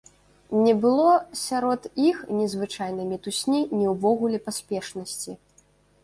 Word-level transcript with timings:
Не 0.67 0.71
было 0.83 1.09
сярод 1.47 1.81
іх 2.05 2.17
ні 2.37 2.47
звычайнай 2.53 3.05
мітусні, 3.11 3.59
ні 3.81 3.85
ўвогуле 3.93 4.37
паспешнасці. 4.47 5.37